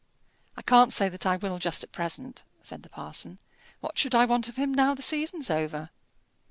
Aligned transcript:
"I 0.57 0.63
can't 0.63 0.91
say 0.91 1.09
that 1.09 1.27
I 1.27 1.35
will 1.37 1.59
just 1.59 1.83
at 1.83 1.91
present," 1.91 2.43
said 2.63 2.81
the 2.81 2.89
parson. 2.89 3.37
"What 3.81 3.99
should 3.99 4.15
I 4.15 4.25
want 4.25 4.49
of 4.49 4.55
him 4.55 4.73
now 4.73 4.95
the 4.95 5.03
season's 5.03 5.51
over?" 5.51 5.91